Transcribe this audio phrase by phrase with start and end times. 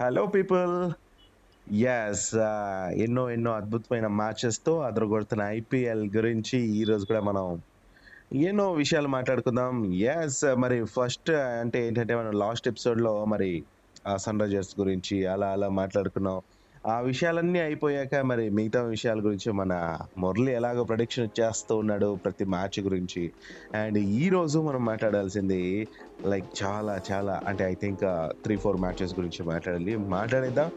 [0.00, 0.72] Hello people
[1.88, 2.22] yes
[3.04, 7.46] ఎన్నో ఎన్నో అద్భుతమైన మ్యాచెస్తో అదరగొడుతున్న ఐపీఎల్ గురించి ఈరోజు కూడా మనం
[8.48, 9.74] ఎన్నో విషయాలు మాట్లాడుకుందాం.
[10.12, 13.50] ఎస్ uh, మరి ఫస్ట్ uh, అంటే ఏంటంటే మనం లాస్ట్ ఎపిసోడ్లో మరి
[14.16, 16.40] సన్ రైజర్స్ గురించి అలా అలా మాట్లాడుకున్నాం.
[16.84, 22.80] ఆ విషయాలన్నీ అయిపోయాక మరి మిగతా విషయాల గురించి మన మురళి ఎలాగో ప్రొడిక్షన్ చేస్తూ ఉన్నాడు ప్రతి మ్యాచ్
[22.80, 23.32] గురించి.
[23.74, 25.88] అండ్ ఈ రోజు మనం మాట్లాడాల్సింది
[26.26, 28.00] లైక్ చాలా చాలా అంటే I think
[28.44, 29.96] three four matches గురించి మాట్లాడాలి.
[29.96, 30.70] మాట్లాడేద్దాం.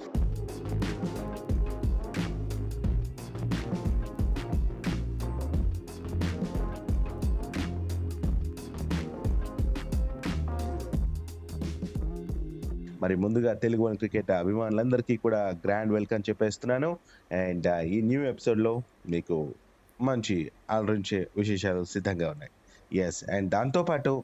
[13.05, 16.97] మరి ముందుగా తెలుగు వన్ క్రికెట్ అభిమానులందరికీ కూడా గ్రాండ్ వెల్కమ్ చెప్పేస్తున్నాను.
[17.31, 19.53] అండ్ ఈ న్యూ ఎపిసోడ్లో మీకు
[20.01, 22.51] మంచి ఆలోచించే విశేషాలు సిద్ధంగా ఉన్నాయి.
[22.99, 24.23] ఎస్ అండ్ దాంతోపాటు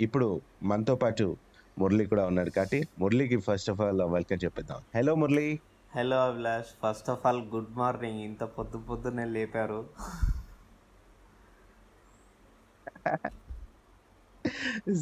[0.00, 1.36] ఇప్పుడు మనతో పాటు
[1.78, 4.82] మురళి కూడా ఉన్నాడు కాబట్టి మురళికి ఫస్ట్ ఆఫ్ ఆల్ వెల్కమ్ చెప్పేద్దాం.
[4.96, 5.60] Hello Murali.
[5.96, 9.86] Hello Abhilash first of all good morning ఇంత పొద్దు పొద్దున్నే లేపారు.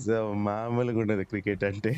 [0.05, 1.91] సో మామూలుగా ఉండదు క్రికెట్ అంటే.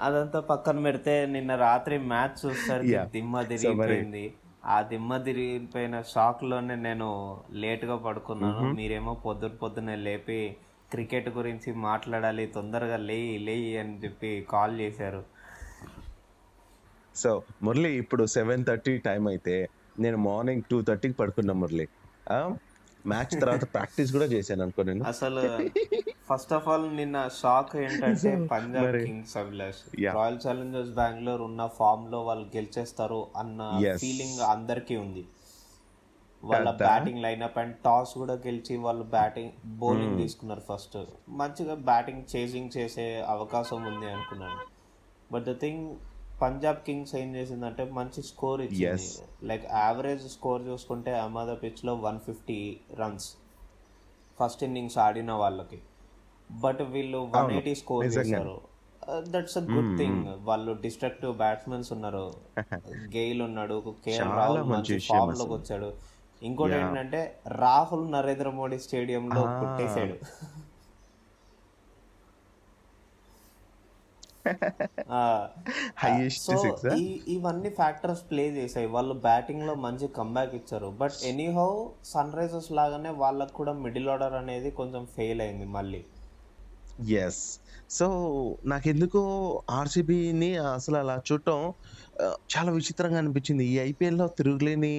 [0.00, 2.46] అదంతా పక్కన పెడితే నిన్న రాత్రి మ్యాచ్
[2.86, 3.04] Yeah.
[3.12, 4.34] దిమ్మ తిరిగిపోయింది.
[4.64, 10.56] ఆ దిమ్మ తిరిగిపోయిన షాక్లోనే నేను లేట్గా పడుకున్నాను మీరేమో పొద్దున పొద్దున్నే లేపి
[10.90, 15.22] క్రికెట్ గురించి మాట్లాడాలి తొందరగా లేయి లేయి అని చెప్పి కాల్ చేశారు.
[17.16, 19.68] సో మురళి ఇప్పుడు సెవెన్ థర్టీ టైం అయితే
[20.00, 21.86] నేను మార్నింగ్ టూ థర్టీకి పడుకున్నా మురళి.
[23.04, 25.42] మ్యాచ్ తర్వాత ప్రాక్టీస్ కూడా చేశాను అనుకో నేను అసలు
[26.28, 29.80] ఫస్ట్ ఆఫ్ ఆల్ నిన్న షాక్ ఏంటంటే Punjab Kings Abhilash.
[30.16, 33.60] Royal Challengers Bengaluru ఉన్న ఫామ్లో వాళ్ళు గెలిచేస్తారు అన్న.
[34.02, 35.24] ఫీలింగ్ అందరికీ ఉంది
[36.42, 36.68] వాళ్ళ?
[36.84, 40.96] బ్యాటింగ్ లైనప్ అండ్ టాస్ కూడా గెలిచి వాళ్ళు బ్యాటింగ్ బౌలింగ్ తీసుకున్నారు ఫస్ట్
[41.42, 44.62] మంచిగా బ్యాటింగ్ చేసింగ్ చేసే అవకాశం ఉంది అనుకున్నాను
[45.32, 45.84] but the thing
[46.42, 49.08] Punjab kings ఏం చేసిందంటే మంచి స్కోర్ ఇచ్చింది.
[49.48, 52.58] లైక్ యావరేజ్ స్కోర్ చూసుకుంటే అహ్మదా పిచ్లో one fifty
[53.00, 53.28] runs
[54.38, 55.78] first innings ఆడిన వాళ్ళకి
[56.50, 58.06] బట్ వీళ్ళు వన్ ఎయిటీ స్కోర్.
[58.16, 58.56] చేశారు
[59.30, 62.24] దట్స్ అ గుడ్ థింగ్ వాళ్ళు డిస్ట్రక్టివ్ బ్యాట్స్మెన్స్ ఉన్నారు
[63.16, 65.52] గెయిల్ ఉన్నాడు కేఎల్ రాహుల్ మంచి ఫామ్లోకి.
[65.54, 65.88] వచ్చాడు
[66.42, 66.74] ఇంకోటి.
[66.78, 67.20] ఏంటంటే
[67.58, 69.56] రాహుల్ నరేంద్ర మోడీ స్టేడియం లో Ah.
[69.60, 70.16] కొట్టేశాడు
[76.44, 76.58] సో
[77.34, 80.88] ఇవన్నీ ఫ్యాక్టర్స్ ప్లే చేసాయి వాళ్ళు బ్యాటింగ్లో మంచి కంబ్యాక్ ఇచ్చారు.
[81.02, 81.70] బట్ ఎనీహౌ
[82.12, 86.02] సన్ రైజర్స్ లాగానే వాళ్ళకు కూడా మిడిల్ ఆర్డర్ అనేది కొంచెం ఫెయిల్ అయింది మళ్ళీ.
[87.24, 87.42] ఎస్
[87.98, 88.06] సో
[88.72, 89.22] నాకెందుకో
[89.78, 91.58] ఆర్సీబీని అసలు అలా చూడటం
[92.52, 93.64] చాలా విచిత్రంగా అనిపించింది.
[93.72, 94.92] ఈ ఐపీఎల్లో తిరుగులేని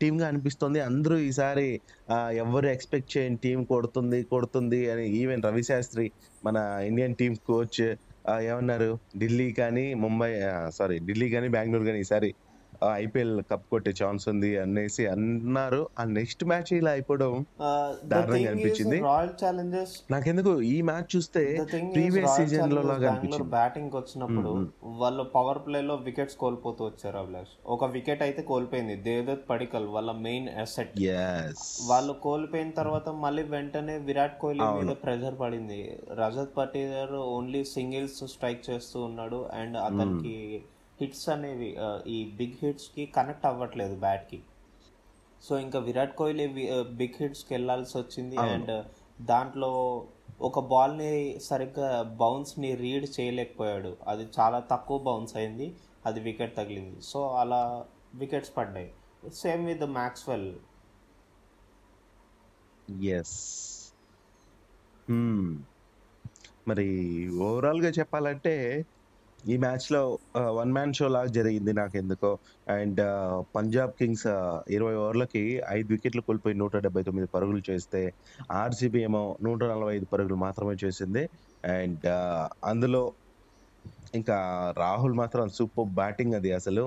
[0.00, 0.78] టీంగా అనిపిస్తుంది.
[0.88, 1.68] అందరూ ఈసారి
[2.42, 6.06] ఎవరు ఎక్స్పెక్ట్ చేయని టీం కొడుతుంది కొడుతుంది అని ఈవెన్ రవి శాస్త్రి
[6.46, 6.56] మన
[6.90, 7.82] ఇండియన్ టీం కోచ్
[8.44, 8.90] ఏమన్నారు?
[9.20, 10.30] ఢిల్లీ కానీ ముంబై
[10.76, 12.30] సారీ ఢిల్లీ కానీ బెంగళూరు కానీ ఈసారి
[13.02, 15.80] ఐపీఎల్ కప్ కొట్టే ఛాన్స్ ఉంది అనేసి అన్నారు.
[16.00, 17.32] ఆ నెక్స్ట్ మ్యాచ్ ఇలా అయిపోవడం
[18.12, 18.98] దారుణంగా అనిపించింది.
[20.14, 21.44] నాకెందుకు ఈ మ్యాచ్ చూస్తే
[21.96, 23.50] ప్రీవియస్ సీజన్లో లాగా అనిపించింది.
[23.56, 24.52] బ్యాటింగ్ వచ్చినప్పుడు
[25.02, 27.54] వాళ్ళు పవర్ ప్లే లో వికెట్స్ కోల్పోతూ వచ్చారు అభిలాష్.
[27.76, 28.96] ఒక వికెట్ అయితే కోల్పోయింది.
[29.08, 30.92] దేవదత్ పడికల్ వాళ్ళ మెయిన్ అసెట్
[31.90, 35.80] వాళ్ళు కోల్పోయిన తర్వాత మళ్ళీ వెంటనే విరాట్ కోహ్లీ మీద ప్రెషర్ పడింది.
[36.20, 39.40] Rajat Patidar only singles strike చేస్తూ ఉన్నాడు.
[39.60, 40.36] అండ్ అతనికి
[41.00, 41.70] హిట్స్ అనేవి
[42.06, 44.40] ఈ బిగ్ హిట్స్కి కనెక్ట్ అవ్వట్లేదు బ్యాట్కి
[45.42, 46.46] సో ఇంకా విరాట్ కోహ్లీ
[46.82, 48.72] బిగ్ హిట్స్కి వెళ్ళాల్సి వచ్చింది అండ్
[49.22, 49.72] దాంట్లో
[50.40, 53.96] ఒక బాల్ని సరిగ్గా బౌన్స్ని రీడ్ చేయలేకపోయాడు.
[54.08, 55.66] అది చాలా తక్కువ బౌన్స్ అయింది
[56.06, 57.02] అది వికెట్ తగిలింది.
[57.02, 57.84] సో అలా
[58.14, 58.90] వికెట్స్ పడ్డాయి.
[59.34, 60.48] Same with Maxwell.
[63.04, 63.36] ఎస్
[66.68, 66.88] మరి
[67.38, 68.84] ఓవరాల్గా చెప్పాలంటే
[69.44, 70.00] ఈ మ్యాచ్లో
[70.58, 72.30] వన్ మ్యాన్ షో లాగా జరిగింది నాకు ఎందుకో
[72.74, 73.00] అండ్
[73.56, 74.26] పంజాబ్ కింగ్స్
[74.68, 78.02] ఇరవై ఓవర్లకి ఐదు వికెట్లు కోల్పోయి నూట డెబ్బై తొమ్మిది పరుగులు చేస్తే
[78.54, 81.24] ఆర్సీబీ ఏమో నూట నలభై ఐదు పరుగులు మాత్రమే చేసింది.
[81.74, 82.06] అండ్
[82.64, 83.02] అందులో
[84.14, 84.36] ఇంకా
[84.78, 86.84] రాహుల్ మాత్రం సూపర్ బ్యాటింగ్ అది అసలు.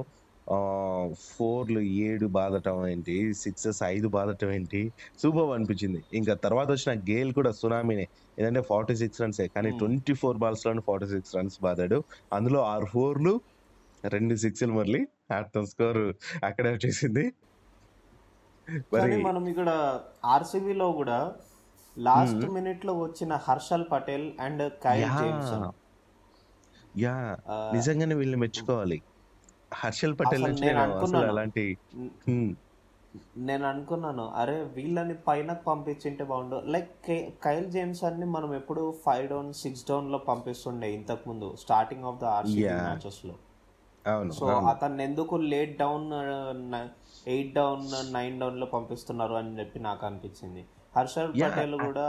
[1.13, 3.33] ఫోర్లు ఏడు బాదటం ఏంటి?
[3.33, 4.93] సిక్సెస్ ఐదు బాదటం ఏంటి?
[5.19, 6.05] సూపర్ అనిపించింది.
[6.13, 8.07] ఇంకా తర్వాత వచ్చిన గేల్ కూడా సునామీనే.
[8.39, 9.47] ఏంటంటే ఫార్టీ సిక్స్ రన్సే.
[9.47, 9.77] కానీ.
[9.77, 12.03] ట్వంటీ ఫోర్ బాల్స్లోనే ఫార్టీ సిక్స్ రన్స్ బాదాడు.
[12.33, 13.41] అందులో ఆరు ఫోర్లు
[14.05, 16.13] రెండు సిక్స్లు మళ్ళీ మొత్తం స్కోర్
[16.45, 17.33] అక్కడే వచ్చేసింది.
[18.93, 19.99] మరి మనం ఇక్కడ
[20.37, 21.33] RCB లో కూడా
[21.97, 25.71] లాస్ట్ మినిట్లో వచ్చిన Harshal Patel and Kyle Jamieson.
[26.99, 27.37] Yeah.
[27.49, 29.01] నిజంగానే వీళ్ళని మెచ్చుకోవాలి.
[29.83, 30.69] హర్షల్ పటేల్ నుంచి.
[31.31, 31.65] అలాంటి
[33.37, 34.25] నేను అనుకున్నాను.
[34.39, 36.57] అరే వీళ్ళని పైన పంపించింటే బాగుండు.
[36.73, 36.91] లైక్
[37.45, 42.69] కైల్ జేమ్సన్ని మనం ఎప్పుడు ఫైవ్ డౌన్ సిక్స్ డౌన్లో పంపిస్తుండే ఇంతకు ముందు స్టార్టింగ్ ఆఫ్ ద ఆర్సీబీ.
[42.81, 43.35] మ్యాచెస్లో
[44.39, 46.05] సో అతన్ని ఎందుకు late down
[47.27, 50.61] eight down nine down పంపిస్తున్నారు అని చెప్పి నాకు అనిపించింది.
[50.97, 52.07] హర్షల్ పటేల్ కూడా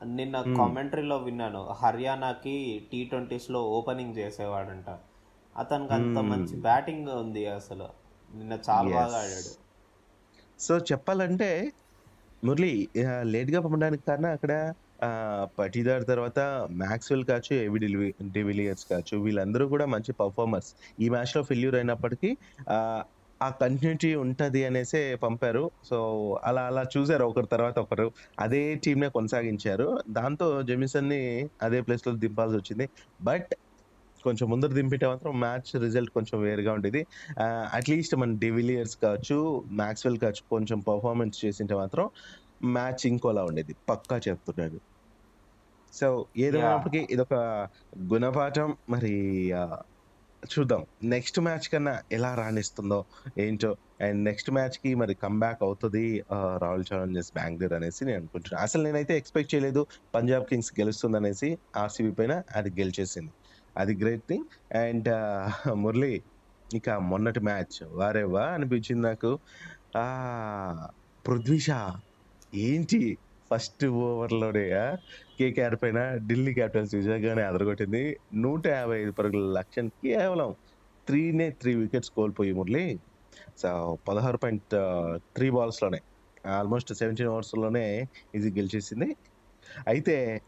[0.00, 1.62] నిన్న కామెంటరీలో విన్నాను.
[1.82, 2.56] హర్యానాకి
[2.92, 4.90] టీ ట్వంటీస్లో ఓపెనింగ్ చేసేవాడంట.
[5.60, 7.88] అతనికి అంత మంచి బ్యాటింగ్ ఉంది అసలు.
[8.30, 9.52] నిన్న చాలా బాగా ఆడాడు.
[10.60, 11.50] సో చెప్పాలంటే
[12.42, 12.72] మురళి
[13.24, 14.52] లేట్గా పంపడానికి కారణం అక్కడ
[15.58, 16.38] పటీదార్ తర్వాత
[16.80, 20.70] మ్యాక్స్వెల్ కావచ్చు ఏవి డిలివి డివిలియర్స్ కావచ్చు వీళ్ళందరూ కూడా మంచి పర్ఫార్మర్స్.
[21.00, 22.30] ఈ మ్యాచ్లో ఫెయిల్యూర్ అయినప్పటికీ
[22.68, 22.76] ఆ,
[23.40, 25.64] ఆ కంటిన్యూటీ ఉంటుంది అనేసే పంపారు.
[25.84, 25.98] సో
[26.44, 28.06] అలా అలా చూసారు ఒకరి తర్వాత ఒకరు.
[28.38, 29.86] అదే టీంనే కొనసాగించారు.
[30.10, 31.22] దాంతో జెమిసన్ని
[31.62, 32.86] అదే ప్లేస్లో దింపాల్సి వచ్చింది.
[33.22, 33.52] బట్
[34.24, 37.02] కొంచెం ముందర దింపితే మాత్రం మ్యాచ్ రిజల్ట్ కొంచెం వేరుగా ఉండేది.
[37.72, 39.38] అట్లీస్ట్ మన డివిలియర్స్ కావచ్చు
[39.72, 42.06] మ్యాక్స్వెల్ కావచ్చు కొంచెం పర్ఫార్మెన్స్ చేసింటే మాత్రం
[42.64, 43.76] మ్యాచ్ ఇంకోలా ఉండేది.
[43.88, 44.80] పక్కా చెప్తున్నాను.
[45.92, 46.08] So
[46.38, 46.46] yeah.
[46.46, 47.34] ఏదేమైనప్పటికీ ఇదొక
[48.12, 48.76] గుణపాఠం.
[48.88, 49.14] మరి
[50.44, 50.82] చూద్దాం.
[51.04, 52.98] నెక్స్ట్ మ్యాచ్ కన్నా ఎలా రాణిస్తుందో
[53.38, 53.70] ఏంటో.
[54.00, 56.04] అండ్ నెక్స్ట్ మ్యాచ్కి మరి కంబ్యాక్ అవుతుంది
[56.62, 59.82] రాయల్ ఛాలెంజర్స్ బెంగళూరు అనేసి నేను అనుకుంటున్నాను అసలు నేనైతే ఎక్స్పెక్ట్ చేయలేదు
[60.14, 63.32] పంజాబ్ కింగ్స్ గెలుస్తుంది అనేసి ఆర్సీబీ పైన అది గెలిచేసింది.
[63.76, 64.46] అది గ్రేట్ థింగ్
[64.76, 65.08] అండ్
[65.74, 66.22] మురళి
[66.74, 69.38] ఇక మొన్నటి మ్యాచ్ వారేవా అనిపించింది నాకు?
[71.26, 71.70] పృథ్వీష
[72.54, 73.18] ఏంటి
[73.50, 74.66] ఫస్ట్ ఓవర్లోనే
[75.38, 78.02] కేకేఆర్ పైన ఢిల్లీ క్యాపిటల్స్ విజయగానే అదరగొట్టింది.
[78.34, 80.54] నూట యాభై ఐదు పరుగుల లక్ష్యం కేవలం
[81.06, 82.84] త్రీనే త్రీ వికెట్స్ కోల్పోయి మురళి.
[83.58, 84.74] సో పదహారు పాయింట్
[85.36, 86.00] త్రీ బాల్స్లోనే
[86.46, 89.16] ఆల్మోస్ట్ సెవెంటీన్ ఓవర్స్లోనే ఇది గెలిచేసింది.
[89.88, 90.40] అయితే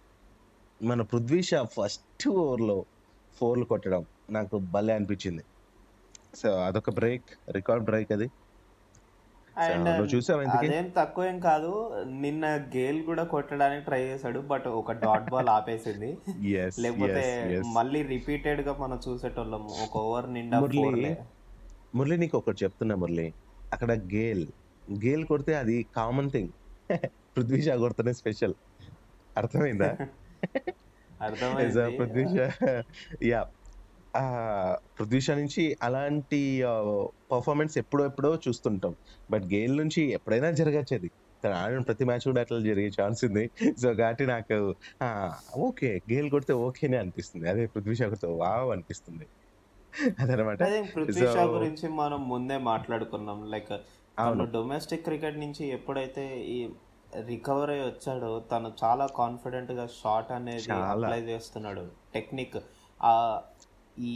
[0.82, 2.84] మన పృథ్వీ షా ఫస్ట్ ఓవర్లో
[3.37, 5.44] ఫోర్లు కొట్టడం నాకు భలే అనిపించింది.
[6.34, 8.31] సో అదొక బ్రేక్ రికార్డ్ బ్రేక్ అది.
[10.69, 11.90] అదేం తక్కువేం కాదు.
[12.05, 16.19] నిన్న గేల్ కూడా కొట్టడానికి ట్రై చేశాడు బట్ ఒక డాట్ బాల్ ఆపేసింది.
[16.79, 17.25] లేకపోతే
[17.75, 21.17] మళ్ళీ రిపీటెడ్గా మనం చూసేటోళ్ళం ఒక ఓవర్ నిండా మురళి
[21.94, 23.34] మురళి నీకు ఒకటి చెప్తున్నా మురళి.
[23.73, 24.46] అక్కడ గేల్
[25.05, 26.49] గేల్ కొడితే అది కామన్ థింగ్.
[27.37, 28.55] పృథ్వీ షా కొడితేనే స్పెషల్.
[29.37, 29.96] అర్థమైందా?
[33.24, 33.40] యా
[34.14, 34.24] ఆ
[34.96, 36.40] పృథ్వీ షా నుంచి అలాంటి
[37.32, 38.94] పర్ఫార్మెన్స్ ఎప్పుడో ఎప్పుడో చూస్తుంటాం.
[39.30, 41.10] బట్ గేల్ నుంచి ఎప్పుడైనా జరగచ్చు అది.
[41.42, 43.44] తను ఆడిన ప్రతి మ్యాచ్ కూడా అట్లా జరిగే ఛాన్స్ ఉంది.
[43.82, 44.58] సో కాబట్టి నాకు
[45.02, 45.08] ఆ,
[45.58, 47.48] ఓకే గేల్ కొడితే ఓకేనే అనిపిస్తుంది.
[47.48, 49.26] అదే పృథ్వీ షా కొడితే వావ్ అనిపిస్తుంది.
[50.20, 50.60] అదనమాట.
[51.54, 53.50] గురించి మనం ముందే మాట్లాడుకున్నాం.
[53.50, 53.72] లైక్
[54.52, 56.58] డొమెస్టిక్ క్రికెట్ నుంచి ఎప్పుడైతే ఈ
[57.31, 58.31] రికవర్ అయ్యి వచ్చాడో.
[58.53, 61.85] తను చాలా కాన్ఫిడెంట్గా షాట్ అనేది అప్లై చేస్తున్నాడు.
[62.14, 62.59] టెక్నిక్
[63.00, 63.14] ఆ
[64.11, 64.14] ఈ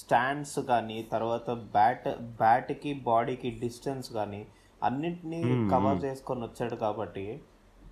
[0.00, 2.08] స్టాండ్స్ కానీ తర్వాత బ్యాట్
[2.42, 4.42] బ్యాట్కి బాడీకి డిస్టెన్స్ కానీ
[4.82, 5.40] అన్నిటినీ
[5.72, 6.00] కవర్.
[6.06, 7.26] చేసుకొని వచ్చాడు కాబట్టి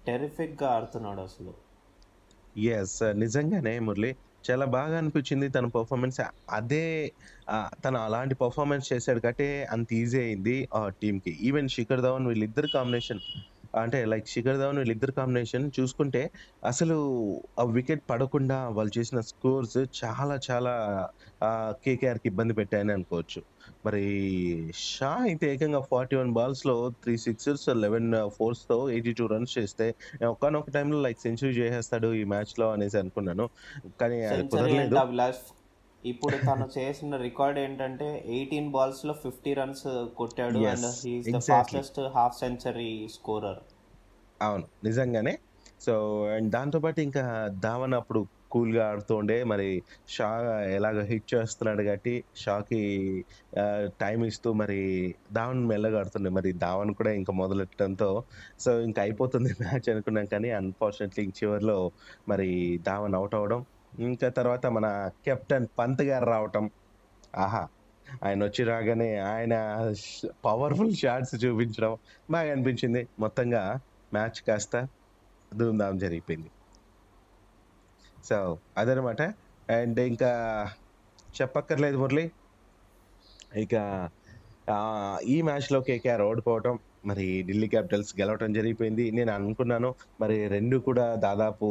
[0.07, 1.53] టెరిఫిక్గా ఆడుతున్నాడు అసలు.
[2.79, 4.11] ఎస్ నిజంగానే మురళి
[4.49, 6.19] చాలా బాగా అనిపించింది తన పర్ఫార్మెన్స్
[6.59, 6.87] అదే
[7.85, 13.23] తను అలాంటి పర్ఫార్మెన్స్ చేశాడు కాబట్టి అంత ఈజీ అయింది ఆ టీంకి ఈవెన్ శిఖర్ ధవన్ వీళ్ళిద్దరు కాంబినేషన్
[13.75, 16.23] అంటే లైక్ శిఖర్ ధవన్ వీళ్ళిద్దరు కాంబినేషన్ చూసుకుంటే
[16.65, 16.97] అసలు
[17.61, 20.73] ఆ వికెట్ పడకుండా వాళ్ళు చేసిన స్కోర్స్ చాలా చాలా
[21.85, 23.41] కేకేఆర్కి ఇబ్బంది పెట్టాయని అనుకోవచ్చు.
[23.87, 24.05] మరి
[24.75, 29.89] షా అయితే ఏకంగా ఫార్టీ వన్ బాల్స్లో త్రీ సిక్సర్స్ లెవెన్ ఫోర్స్తో ఎయిటీ టూ రన్స్ చేస్తే
[30.33, 33.47] ఒకనొక టైంలో లైక్ సెంచరీ చేసేస్తాడు ఈ మ్యాచ్లో అనేసి అనుకున్నాను.
[34.01, 34.97] కానీ అది కుదరలేదు.
[36.03, 42.39] ఇప్పుడు తను చేసిన రికార్డ్ ఏంటంటే ఎయిటీన్ బాల్స్లో ఫిఫ్టీ రన్స్ కొట్టాడు and he's the fastest half
[42.39, 43.63] century scorer
[44.41, 45.35] అవును నిజంగానే.
[45.81, 45.93] సో
[46.35, 47.23] అండ్ దాంతోపాటు ఇంకా
[47.67, 48.21] ధావన్ అప్పుడు
[48.53, 49.37] కూల్గా ఆడుతుండే.
[49.51, 49.69] మరి
[50.15, 50.27] షా
[50.77, 52.81] ఎలాగ హిట్ చేస్తున్నాడు కాబట్టి షాకి
[54.03, 54.81] టైం ఇస్తూ మరి
[55.33, 56.31] ధావన్ మెల్లగా ఆడుతుండే.
[56.39, 58.11] మరి ధావన్ కూడా ఇంకా మొదలెట్టడంతో
[58.65, 61.79] సో ఇంకా అయిపోతుంది మ్యాచ్ అనుకున్నాం కానీ అన్ఫార్చునేట్లీ చివరిలో
[62.29, 62.49] మరి
[62.89, 63.61] ధావన్ అవుట్ అవ్వడం
[63.99, 64.87] ఇంకా తర్వాత మన
[65.25, 66.71] కెప్టెన్ పంత్ గారు రావటం.
[67.37, 67.69] ఆహా
[68.25, 69.55] ఆయన వచ్చి రాగానే ఆయన
[70.45, 71.97] పవర్ఫుల్ షాట్స్ చూపించడం
[72.31, 73.09] బాగా అనిపించింది.
[73.19, 73.63] మొత్తంగా
[74.13, 74.89] మ్యాచ్ కాస్త
[75.57, 76.51] ధూమ్ధామ్ జరిగిపోయింది.
[78.25, 78.39] సో
[78.79, 79.23] అదనమాట.
[79.71, 80.31] అండ్ ఇంకా
[81.41, 82.25] చెప్పక్కర్లేదు మురళి.
[83.57, 83.75] ఇక
[85.27, 89.11] ఈ మ్యాచ్లో కేకేఆర్ ఓడిపోవటం మరి ఢిల్లీ క్యాపిటల్స్ గెలవటం జరిగిపోయింది.
[89.11, 91.67] నేను అనుకున్నాను మరి రెండు కూడా దాదాపు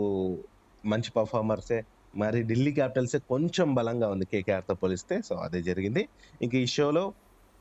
[0.85, 1.79] మంచి పర్ఫార్మర్సే
[2.15, 5.21] మరి ఢిల్లీ క్యాపిటల్సే కొంచెం బలంగా ఉంది కేకేఆర్తో పోలిస్తే.
[5.21, 6.09] సో అదే జరిగింది.
[6.41, 7.13] ఇంక ఈ షోలో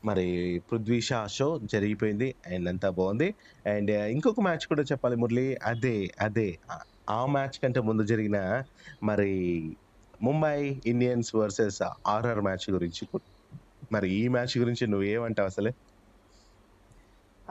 [0.05, 2.35] మరి పృథ్వీ షా షో జరిగిపోయింది.
[2.47, 3.35] అండ్ అంతా బాగుంది.
[3.65, 5.55] అండ్ ఇంకొక మ్యాచ్ కూడా చెప్పాలి మురళి.
[5.55, 6.59] అదే అదే.
[7.09, 8.63] ఆ- మ్యాచ్ కంటే ముందు జరిగిన
[9.03, 9.63] మరి
[10.21, 13.19] Mumbai Indians versus RR match గురించి
[13.91, 15.71] మరి ఈ మ్యాచ్ గురించి నువ్వేమంటావు అసలే?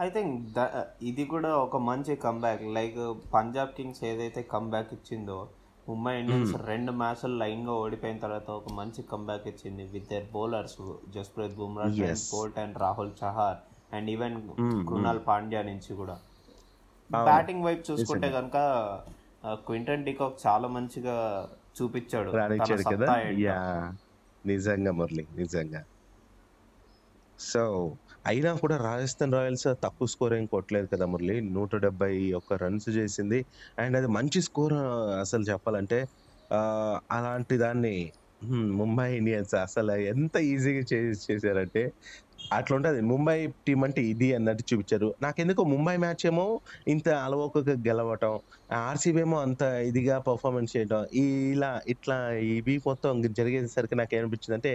[0.01, 5.49] ఐ థింక్ ద ఇది కూడా ఒక మంచి కంబ్యాక్ లైక్ పంజాబ్ కింగ్స్ ఏదైతే కంబ్యాక్ ఇచ్చిందో
[5.91, 10.77] ముంబై ఇండియన్స్ రెండు మ్యాచ్లు లైన్గా ఓడిపోయిన తర్వాత ఒక మంచి కంబ్యాక్ ఇచ్చింది with their bowlers
[11.17, 11.87] Jasprit Bumrah.
[12.33, 13.59] Boult and Rahul Chahar
[13.97, 14.37] and even
[14.91, 16.17] Krunal Pandya నుంచి కూడా.
[17.11, 18.57] బ్యాటింగ్ వైపు చూసుకుంటే కనుక
[19.69, 21.17] క్వింటన్ డికాక్ చాలా మంచిగా
[21.79, 22.31] చూపించాడు
[24.53, 25.81] నిజంగా మురళి నిజంగా.
[27.41, 27.63] సో
[28.25, 31.37] అయినా కూడా రాజస్థాన్ రాయల్స్ తక్కువ స్కోర్ ఏం కొట్టలేదు కదా మురళి.
[31.51, 33.39] నూట డెబ్బై ఒక్క రన్స్ చేసింది.
[33.79, 34.77] అండ్ అది మంచి స్కోర్
[35.23, 36.01] అసలు చెప్పాలంటే
[37.11, 37.95] అలాంటి దాన్ని
[38.81, 41.83] ముంబై ఇండియన్స్ అసలు ఎంత ఈజీగా చేసి చేశారంటే
[42.59, 45.09] అట్లా ఉంటుంది ముంబై టీం అంటే ఇది అన్నట్టు చూపించారు.
[45.25, 46.47] నాకెందుకో ముంబై మ్యాచ్ ఏమో
[46.95, 48.35] ఇంత అలవోకగా గెలవటం
[48.81, 52.17] ఆర్సీబీ ఏమో అంత ఇదిగా పర్ఫార్మెన్స్ చేయడం ఇలా ఇట్లా
[52.57, 54.73] ఇవి మొత్తం జరిగేసరికి నాకు ఏమనిపించింది అంటే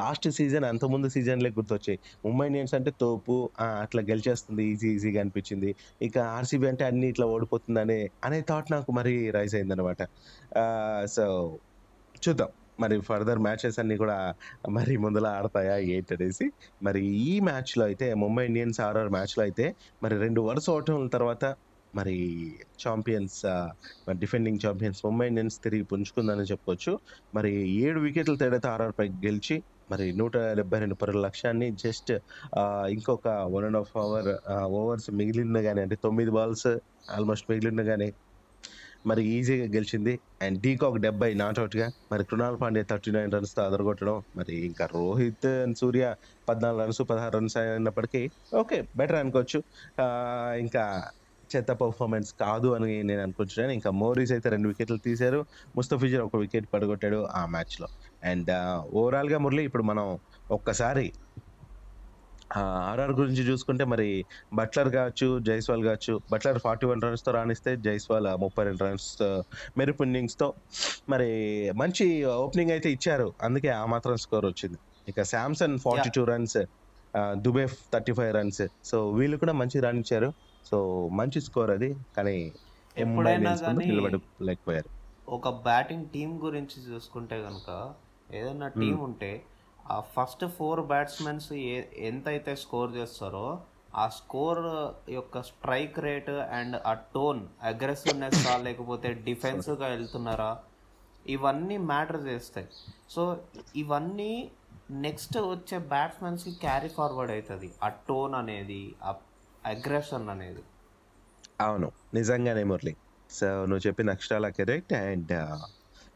[0.00, 1.98] లాస్ట్ సీజన్ అంత ముందు సీజన్లే గుర్తొచ్చాయి.
[2.26, 3.36] ముంబై ఇండియన్స్ అంటే తోపు
[3.84, 5.70] అట్లా గెలిచేస్తుంది ఈజీ ఈజీగా అనిపించింది.
[6.08, 10.02] ఇక ఆర్సీబీ అంటే అన్ని ఇట్లా ఓడిపోతుంది అనే అనే థాట్ నాకు మరి రైజ్ అయిందనమాట
[11.16, 11.24] సో
[12.24, 12.50] చూద్దాం.
[12.78, 14.16] మరి ఫర్దర్ మ్యాచెస్ అన్ని కూడా
[14.76, 16.46] మరి ముందులా ఆడతాయా ఏంటనేసి
[16.82, 19.66] మరి ఈ మ్యాచ్లో అయితే ముంబై ఇండియన్స్ ఆర్ఆర్ మ్యాచ్లో అయితే
[20.02, 21.44] మరి రెండు వరుస ఓటముల తర్వాత
[21.94, 22.16] మరి
[22.82, 23.36] ఛాంపియన్స్
[24.06, 26.92] మరి డిఫెండింగ్ ఛాంపియన్స్ ముంబై ఇండియన్స్ తిరిగి పుంజుకుందని చెప్పుకోవచ్చు.
[27.34, 27.52] మరి
[27.84, 29.56] ఏడు వికెట్ల తేడాతో ఆర్ఆర్పై గెలిచి
[29.90, 32.12] మరి నూట డెబ్బై రెండు పరుల లక్ష్యాన్ని జస్ట్
[32.94, 34.30] ఇంకొక one and half hour
[34.80, 36.68] overs మిగిలిన కానీ అంటే తొమ్మిది బాల్స్
[37.10, 38.08] ఆల్మోస్ట్ మిగిలిన కానీ
[39.06, 40.12] మరి ఈజీగా గెలిచింది.
[40.42, 44.16] అండ్ డీకాక్ డెబ్బై నాట్అవుట్గా మరి కృణాల్ పాండే థర్టీ నైన్ రన్స్తో అదరగొట్టడం.
[44.38, 46.04] మరి ఇంకా రోహిత్ అండ్ సూర్య
[46.48, 48.22] పద్నాలుగు రన్స్ పదహారు రన్స్ అయినప్పటికీ
[48.62, 49.60] ఓకే బెటర్ అనుకోవచ్చు.
[50.64, 50.84] ఇంకా
[51.50, 53.72] చెత్త పర్ఫార్మెన్స్ కాదు అని నేను అనుకుంటున్నాను.
[53.78, 55.40] ఇంకా మోరీస్ అయితే రెండు వికెట్లు తీశారు.
[55.76, 57.88] ముస్తఫిజర్ ఒక వికెట్ పడగొట్టాడు ఆ మ్యాచ్లో
[58.22, 58.50] అండ్
[59.00, 60.06] ఓవరాల్గా మురళి ఇప్పుడు మనం
[60.50, 61.06] ఒక్కసారి
[62.56, 64.24] ఆర్ఆర్ గురించి చూసుకుంటే మరి
[64.54, 69.22] బట్లర్ కావచ్చు జైస్వాల్ కావచ్చు బట్లర్ ఫార్టీ వన్ రన్స్తో రాణిస్తే జైస్వాల్ ముప్పై రెండు రన్స్
[69.78, 70.54] మెరుపు ఇన్నింగ్స్తో
[71.08, 71.28] మరి
[71.76, 73.34] మంచి ఓపెనింగ్ అయితే ఇచ్చారు.
[73.42, 74.78] అందుకే ఆ మాత్రం స్కోర్ వచ్చింది.
[75.08, 76.58] ఇక Samson forty two runs
[77.16, 78.62] Dube thirty five runs.
[78.84, 80.32] So వీళ్ళు కూడా మంచి రన్ ఇచ్చారు.
[80.64, 81.96] సో మంచి స్కోర్ అది.
[82.16, 82.52] కానీ
[82.98, 84.88] నిలబడలేకపోయారు.
[85.28, 87.94] ఒక బ్యాటింగ్ టీం గురించి చూసుకుంటే కనుక
[88.34, 89.42] ఏదైనా టీం ఉంటే
[89.90, 93.60] ఆ ఫస్ట్ ఫోర్ బ్యాట్స్మెన్స్ ఏ ఎంతైతే స్కోర్ చేస్తారో
[93.96, 94.58] ఆ స్కోర్
[95.10, 100.58] యొక్క స్ట్రైక్ రేట్ అండ్ ఆ టోన్ అగ్రెసివ్నెస్ లేకపోతే డిఫెన్స్గా వెళ్తున్నారా
[101.26, 102.66] ఇవన్నీ మ్యాటర్ చేస్తాయి.
[103.10, 103.38] సో
[103.76, 104.50] ఇవన్నీ
[104.90, 109.14] నెక్స్ట్ వచ్చే బ్యాట్స్మెన్స్కి క్యారీ ఫార్వర్డ్ అవుతుంది ఆ టోన్ అనేది ఆ
[109.64, 110.62] అగ్రెషన్ అనేది.
[111.60, 111.92] అవును.
[112.14, 112.96] నిజంగానే మురళి.
[113.30, 115.32] సో నువ్వు చెప్పిన అక్షరాల కరెక్ట్ అండ్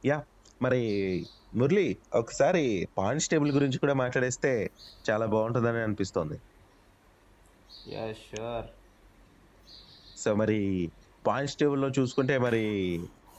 [0.07, 0.25] యా
[0.61, 0.83] మరి
[1.55, 2.65] మురళి ఒకసారి
[2.99, 4.53] పాయింట్స్ టేబుల్ గురించి కూడా మాట్లాడేస్తే
[5.11, 6.37] చాలా బాగుంటుందని అనిపిస్తోంది.
[10.17, 10.59] సో మరి
[11.25, 12.65] పాయింట్స్ టేబుల్లో చూసుకుంటే మరి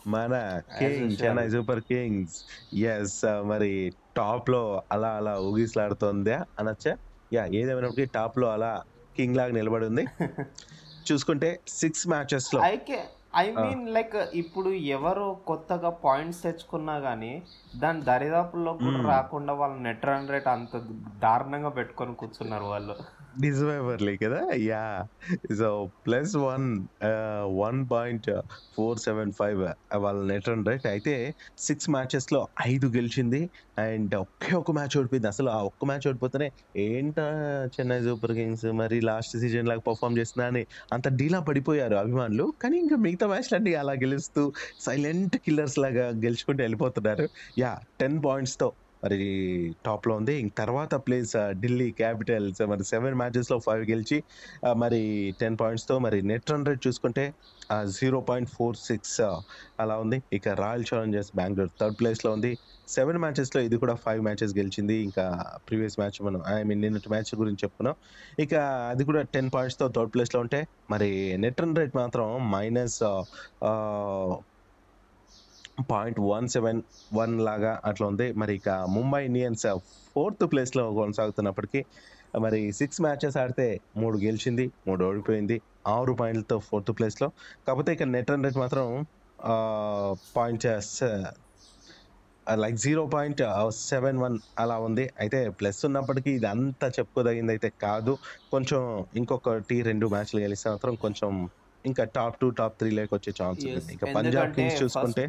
[0.07, 0.33] మన
[0.79, 1.11] king.
[1.21, 2.37] Chennai Super Kings.
[2.87, 3.71] Yes మరి
[4.17, 6.93] టాప్లో అలా అలా ఊగిసలాడుతోందా అనొచ్చా?
[7.31, 8.71] యా ఏదేమైనప్పటికీ టాప్లో అలా
[9.15, 10.03] కింగ్ లాగా నిలబడి ఉంది.
[11.11, 12.59] చూసుకుంటే సిక్స్ మ్యాచెస్లో.
[12.65, 12.99] ఐకే
[13.33, 17.31] ఐ మీన్ లైక్ ఇప్పుడు ఎవరు కొత్తగా పాయింట్స్ తెచ్చుకున్నా గానీ
[17.75, 20.77] దాని దరిదాపుల్లో కూడా రాకుండా వాళ్ళ నెట్ రన్ రేట్ అంత
[21.19, 22.95] దారుణంగా పెట్టుకొని కూర్చున్నారు వాళ్ళు.
[23.39, 24.47] నిజమే కదా?
[24.55, 25.03] Yeah
[25.57, 26.87] so plus one
[27.45, 28.29] one point
[28.75, 29.61] four seven five
[29.95, 33.49] వాళ్ళ నెట్ రన్ రేట్ అయితే సిక్స్ మ్యాచెస్లో ఐదు గెలిచింది.
[33.77, 35.27] అండ్ ఒకే ఒక మ్యాచ్ ఓడిపోయింది.
[35.27, 37.19] అసలు ఆ ఒక్క మ్యాచ్ ఓడిపోతేనే ఏంట
[37.75, 42.53] చెన్నై సూపర్ కింగ్స్ మరి లాస్ట్ సీజన్ లాగా పర్ఫామ్ చేస్తున్నా అని అంత డీలా పడిపోయారు అభిమానులు.
[42.61, 47.29] కానీ ఇంకా మిగతా మ్యాచ్లన్నీ అలా గెలుస్తూ సైలెంట్ కిల్లర్స్ లాగా గెలుచుకుంటూ వెళ్ళిపోతున్నారు.
[47.57, 48.69] యా టెన్ పాయింట్స్తో
[49.03, 49.19] మరి
[49.87, 50.33] టాప్లో ఉంది.
[50.43, 54.17] ఇంక తర్వాత ప్లేస్ ఢిల్లీ క్యాపిటల్స్ మరి సెవెన్ మ్యాచెస్లో ఫైవ్ గెలిచి
[54.83, 55.01] మరి
[55.41, 57.25] టెన్ పాయింట్స్తో మరి నెట్ రన్ రేట్ చూసుకుంటే
[57.97, 59.17] జీరో పాయింట్ ఫోర్ సిక్స్
[59.81, 60.17] అలా ఉంది.
[60.37, 62.51] ఇక రాయల్ ఛాలెంజర్స్ బెంగళూరు థర్డ్ ప్లేస్లో ఉంది.
[62.95, 64.95] సెవెన్ మ్యాచెస్లో ఇది కూడా ఫైవ్ మ్యాచెస్ గెలిచింది.
[65.07, 65.25] ఇంకా
[65.67, 67.95] ప్రీవియస్ మ్యాచ్ మనం ఐ మీన్ నిన్నటి మ్యాచ్ గురించి చెప్పుకున్నాం.
[68.45, 68.53] ఇక
[68.93, 70.61] అది కూడా టెన్ పాయింట్స్తో థర్డ్ ప్లేస్లో ఉంటే
[70.93, 71.09] మరి
[71.43, 72.99] నెట్ రన్ రేట్ మాత్రం minus
[75.91, 76.79] point one seven
[77.11, 78.27] one లాగా అట్లా ఉంది.
[78.41, 79.65] మరి ఇక ముంబై ఇండియన్స్
[80.15, 81.81] ఫోర్త్ ప్లేస్లో కొనసాగుతున్నప్పటికీ
[82.45, 83.67] మరి సిక్స్ మ్యాచెస్ ఆడితే
[84.01, 85.57] మూడు గెలిచింది మూడు ఓడిపోయింది
[85.95, 87.27] ఆరు పాయింట్లతో ఫోర్త్ ప్లేస్లో.
[87.65, 88.85] కాకపోతే ఇక నెట్ రన్ రేట్ మాత్రం
[90.37, 90.65] point
[92.47, 93.41] like zero point
[93.89, 95.05] seven one అలా ఉంది.
[95.21, 98.13] అయితే ప్లస్ ఉన్నప్పటికీ ఇది అంతా చెప్పుకోదగింది అయితే కాదు.
[98.53, 98.81] కొంచెం
[99.19, 101.31] ఇంకొకటి రెండు మ్యాచ్లు గెలిస్తే మాత్రం కొంచెం
[101.85, 105.23] ఇంకా టాప్ టూ టాప్ త్రీ లేక వచ్చే ఛాన్స్ ఉంది ఇంకా పంజాబ్ కింగ్స్ చూసుకుంటే.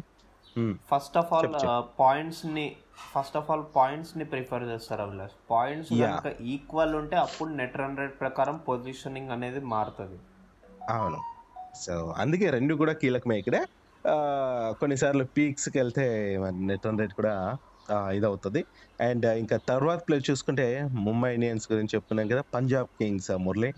[0.59, 1.99] First of all.
[1.99, 2.75] పాయింట్స్ని
[3.15, 5.31] ఫస్ట్ ఆఫ్ ఆల్ పాయింట్స్ని ప్రిఫర్ చేస్తారు అభిలాష్.
[5.51, 5.91] పాయింట్స్.
[5.93, 10.19] కనుక ఈక్వల్ ఉంటే అప్పుడు నెట్ రన్ రేట్ ప్రకారం పొజిషనింగ్ అనేది మారుతుంది.
[10.89, 11.19] అవును.
[11.81, 13.65] సో అందుకే రెండు కూడా కీలకమే ఇక్కడ.
[14.79, 17.57] కొన్నిసార్లు పీక్స్కి వెళ్తే నెట్ రన్ రేట్ కూడా
[17.91, 18.65] ఆ, ఇదవుతుంది.
[19.01, 23.73] అండ్ ఇంకా తర్వాత ప్లేస్ చూసుకుంటే ముంబై ఇండియన్స్ గురించి చెప్తున్నాం కదా పంజాబ్ కింగ్స్ మురళి.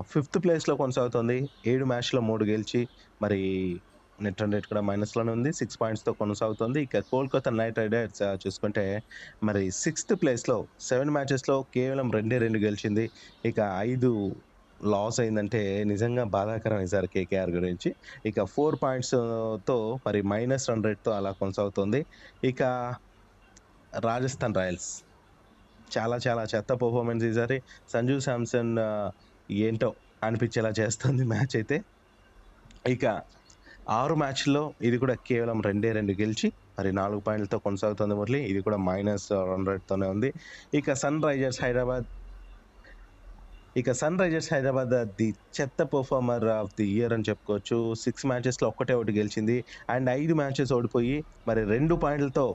[0.00, 1.48] ఫిఫ్త్ ప్లేస్లో కొనసాగుతుంది.
[1.66, 2.88] ఏడు మ్యాచ్లో మూడు గెలిచి
[3.22, 3.40] మరి
[4.24, 6.78] నెట్ రన్ రేట్ కూడా మైనస్లోనే ఉంది సిక్స్ పాయింట్స్తో కొనసాగుతుంది.
[6.86, 8.84] ఇక కోల్కతా నైట్ రైడర్స్ చూసుకుంటే
[9.48, 10.56] మరి సిక్స్త్ ప్లేస్లో
[10.90, 13.06] సెవెన్ మ్యాచెస్లో కేవలం రెండే రెండు గెలిచింది.
[13.50, 13.58] ఇక
[13.90, 14.10] ఐదు
[14.92, 15.60] లాస్ అయిందంటే
[15.92, 17.90] నిజంగా బాధాకరం ఈసారి కేకేఆర్ గురించి.
[18.30, 19.76] ఇక ఫోర్ పాయింట్స్తో
[20.06, 22.00] మరి మైనస్ రన్ రేట్తో అలా కొనసాగుతుంది.
[22.50, 22.62] ఇక
[23.92, 24.90] రాజస్థాన్ రాయల్స్
[25.90, 27.58] చాలా చాలా చెత్త పర్ఫార్మెన్స్ ఈసారి.
[27.92, 28.72] సంజు శాంసన్
[29.66, 29.90] ఏంటో
[30.26, 31.76] అనిపించేలా చేస్తుంది మ్యాచ్ అయితే.
[32.94, 33.04] ఇక
[33.86, 36.48] ఆరు మ్యాచ్లో ఇది కూడా కేవలం రెండే రెండు గెలిచి
[36.78, 38.40] మరి నాలుగు పాయింట్లతో కొనసాగుతుంది మురళి.
[38.50, 40.30] ఇది కూడా మైనస్ రన్ రేట్తోనే ఉంది.
[40.74, 42.06] ఇక సన్ రైజర్స్ హైదరాబాద్
[43.76, 47.94] ఇక సన్ రైజర్స్ హైదరాబాద్ ది చెత్త పర్ఫార్మర్ ఆఫ్ ది ఇయర్ అని చెప్పుకోవచ్చు.
[48.04, 49.56] సిక్స్ మ్యాచెస్లో ఒక్కటే ఒకటి గెలిచింది.
[49.94, 51.16] అండ్ ఐదు మ్యాచెస్ ఓడిపోయి
[51.48, 52.46] మరి రెండు పాయింట్లతో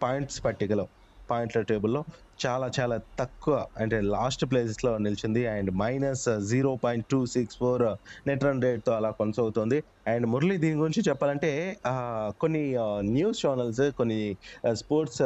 [0.00, 0.86] పాయింట్స్ పట్టికలో.
[1.30, 2.00] పాయింట్ల టేబుల్లో
[2.44, 5.42] చాలా చాలా తక్కువ అంటే లాస్ట్ ప్లేసెస్లో నిలిచింది.
[5.52, 7.84] And minus zero point two six four
[8.28, 9.78] net run రేట్తో అలా కొనసాగుతుంది.
[10.06, 11.50] అండ్ మురళి దీని గురించి చెప్పాలంటే
[12.42, 12.62] కొన్ని
[13.14, 14.20] న్యూస్ ఛానల్స్ కొన్ని
[14.80, 15.20] స్పోర్ట్స్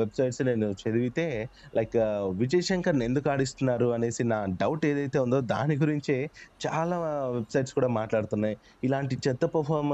[0.00, 1.26] వెబ్సైట్స్ నేను చదివితే
[1.76, 1.96] లైక్
[2.42, 6.18] విజయ్ శంకర్ని ఎందుకు ఆడిస్తున్నారు అనేసి నా డౌట్ ఏదైతే ఉందో దాని గురించే
[6.66, 6.98] చాలా
[7.36, 8.56] వెబ్సైట్స్ కూడా మాట్లాడుతున్నాయి.
[8.82, 9.92] ఇలాంటి చెత్త పర్ఫార్మ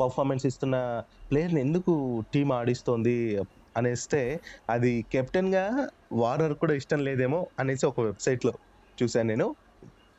[0.00, 0.76] పర్ఫార్మెన్స్ ఇస్తున్న
[1.30, 1.92] ప్లేయర్ని ఎందుకు
[2.34, 3.16] టీం ఆడిస్తోంది?
[3.76, 8.52] అనేస్తే అది కెప్టెన్గా వార్నర్ కూడా ఇష్టం లేదేమో అనేసి ఒక వెబ్సైట్లో
[9.02, 9.54] చూశాను నేను.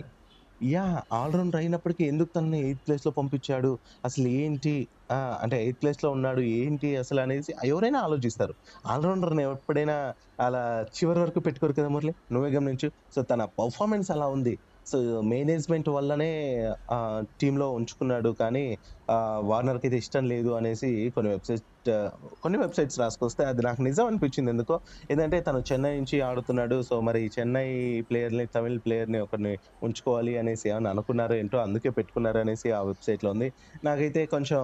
[0.61, 0.83] యా
[1.13, 3.71] ఆల్రౌండర్ అయినప్పటికీ ఎందుకు తనని ఎయిత్ ప్లేస్లో పంపించాడు?
[4.05, 4.73] అసలు ఏంటి?
[5.43, 8.53] అంటే ఎయిత్ ప్లేస్లో ఉన్నాడు ఏంటి అసలు అనేసి ఎవరైనా ఆలోచిస్తారు.
[8.85, 9.97] ఆల్రౌండర్ని ఎప్పుడైనా
[10.39, 10.61] అలా
[10.97, 12.13] చివరి వరకు పెట్టుకోరు కదా మురళి?
[12.33, 12.89] నువ్వే గమనించు.
[13.15, 14.55] సో తన పర్ఫార్మెన్స్ అలా ఉంది.
[14.85, 14.97] సో
[15.33, 16.31] మేనేజ్మెంట్ వల్లనే
[17.41, 18.65] టీంలో ఉంచుకున్నాడు కానీ
[19.51, 21.31] వార్నర్కి అయితే ఇష్టం లేదు అనేసి కొన్ని
[21.87, 24.75] వెబ్సైట్ కొన్ని వెబ్సైట్స్ రాసుకొస్తే అది నాకు నిజం అనిపించింది ఎందుకో.
[25.11, 26.77] ఏంటంటే తను చెన్నై నుంచి ఆడుతున్నాడు.
[26.89, 27.67] సో మరి చెన్నై
[28.09, 29.53] ప్లేయర్ని తమిళ్ ప్లేయర్ని ఒకరిని
[29.87, 33.49] ఉంచుకోవాలి అనేసి ఏమైనా అనుకున్నారో ఏంటో అందుకే పెట్టుకున్నారు అనేసి ఆ వెబ్సైట్లో ఉంది.
[33.83, 34.61] నాకైతే కొంచెం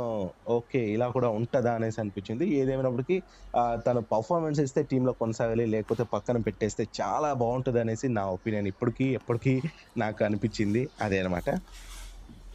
[0.58, 2.48] ఓకే ఇలా కూడా ఉంటుందా అనేసి అనిపించింది.
[2.60, 3.18] ఏదేమైనప్పటికీ
[3.88, 9.56] తను పర్ఫార్మెన్స్ ఇస్తే టీంలో కొనసాగాలి లేకపోతే పక్కన పెట్టేస్తే చాలా బాగుంటుంది అనేసి నా ఒపీనియన్ ఇప్పటికీ ఎప్పటికీ
[9.98, 10.84] నాకు అనిపించింది.
[11.02, 11.50] అదే అనమాట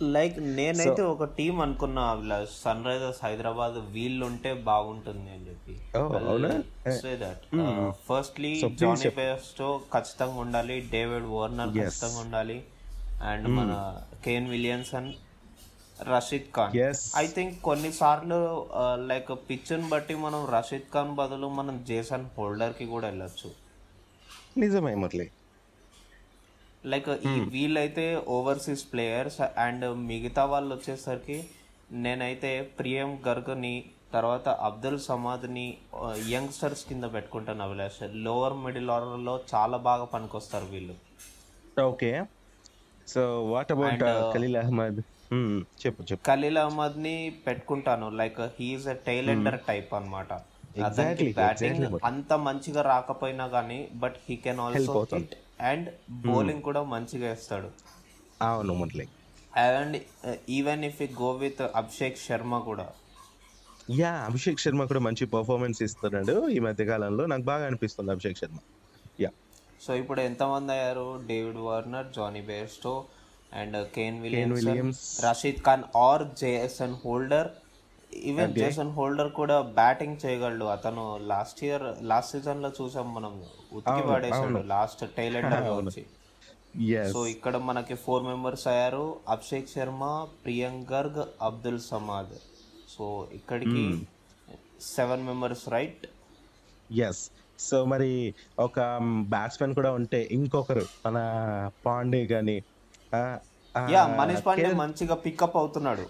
[0.02, 5.72] లైక్ నేనైతే ఒక టీం అనుకున్నా సన్ రైజర్స్ హైదరాబాద్ వీళ్ళు ఉంటే బాగుంటుంది అని చెప్పి.
[7.90, 9.10] Firstly Johnny.
[9.10, 10.80] బేస్టో ఖచ్చితంగా ఉండాలి.
[10.80, 11.68] David Warner.
[11.68, 12.64] ఖచ్చితంగా ఉండాలి.
[13.22, 15.12] అండ్ మన Kane Williamson
[16.02, 18.68] Rashid Khan I think కొన్నిసార్లు
[19.06, 23.50] లైక్ పిచ్ని బట్టి మనం రషీద్ ఖాన్ బదులు మనం జేసన్ హోల్డర్కి కూడా వెళ్ళొచ్చు.
[24.58, 25.30] నిజమే మురళి.
[26.92, 28.04] లైక్ ఈ వీళ్ళైతే
[28.36, 31.38] ఓవర్సీస్ ప్లేయర్స్ అండ్ మిగతా వాళ్ళు వచ్చేసరికి
[32.04, 33.74] నేనైతే ప్రియం గర్గ్ని
[34.14, 35.66] తర్వాత అబ్దుల్ సమాద్ని
[36.34, 37.98] యంగ్స్టర్స్ కింద పెట్టుకుంటాను అభిలాష్.
[38.26, 40.94] లోవర్ మిడిల్ ఆర్డర్లో చాలా బాగా పనికొస్తారు వీళ్ళు.
[41.90, 42.10] Okay
[43.12, 43.22] so
[43.52, 44.04] what about
[44.36, 46.22] Khaleel Ahmed Hmm, చెప్పు చెప్పు.
[46.26, 47.14] ఖలీల్ అహ్మద్ని
[47.46, 50.32] పెట్టుకుంటాను like he's a tail ender type అనమాట
[50.98, 51.96] బ్యాటింగ్.
[52.10, 54.94] అంత మంచిగా రాకపోయినా కానీ but he can also.
[55.14, 57.70] Hit and bowling కూడా మంచిగా వేస్తాడు.
[58.42, 59.08] అవును Murali.
[59.56, 60.02] And
[60.50, 62.88] even if you go with Abhishek Sharma కూడా.
[63.90, 67.26] యా అభిషేక్ శర్మ కూడా మంచి పర్ఫార్మెన్స్ ఇస్తున్నాడు ఈ మధ్య కాలంలో.
[67.26, 68.56] నాకు బాగా అనిపిస్తుంది అభిషేక్ శర్మ.
[69.20, 69.30] యా.
[69.80, 71.22] సో ఇప్పుడు ఎంతమంది అయ్యారు?
[71.26, 73.04] David Warner Jonny Bairstow
[73.52, 75.24] and Kane Williams.
[75.24, 77.48] Rashid Khan or Jason Holder
[78.12, 80.64] even Jason Holder కూడా బ్యాటింగ్ చేయగలడు.
[80.64, 83.32] అతను లాస్ట్ ఇయర్ లాస్ట్ సీజన్లో చూసాం మనం.
[83.72, 84.62] ఉతికి పడేసాడు.
[84.74, 86.04] లాస్ట్ టైలెండర్ వచ్చి.
[87.12, 89.16] సో ఇక్కడ మనకి ఫోర్ మెంబర్స్ అయ్యారు.
[89.28, 92.36] అభిషేక్ శర్మ ప్రియాంక్ గర్గ్ అబ్దుల్ సమాద్.
[92.96, 93.84] సో ఇక్కడికి
[94.96, 96.06] seven members right
[96.90, 98.80] yes so మరి ఒక
[99.34, 101.18] బ్యాట్స్మెన్ కూడా ఉంటే ఇంకొకరు మన
[101.86, 102.56] పాండే కానీ
[103.94, 106.06] యా మనీష్ పాండే మంచిగా పికప్ అవుతున్నాడు.